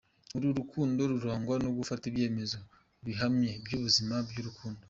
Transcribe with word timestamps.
Uru 0.35 0.47
rukundo 0.59 0.99
rurangwa 1.11 1.55
no 1.63 1.69
gufata 1.77 2.03
ibyemezo 2.07 2.57
bihamye 3.05 3.51
by’ubuzima 3.63 4.15
bw’urukundo. 4.29 4.79